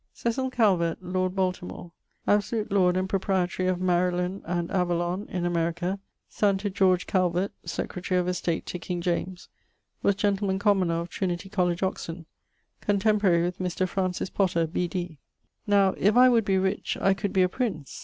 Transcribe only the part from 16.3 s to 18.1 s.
be rich, I could be a prince.